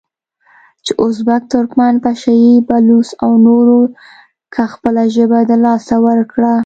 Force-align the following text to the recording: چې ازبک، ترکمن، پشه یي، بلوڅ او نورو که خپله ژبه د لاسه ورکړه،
چې 0.85 0.91
ازبک، 1.05 1.43
ترکمن، 1.53 1.95
پشه 2.03 2.33
یي، 2.43 2.55
بلوڅ 2.67 3.09
او 3.23 3.31
نورو 3.45 3.79
که 4.53 4.63
خپله 4.73 5.03
ژبه 5.15 5.39
د 5.49 5.51
لاسه 5.63 5.95
ورکړه، 6.05 6.53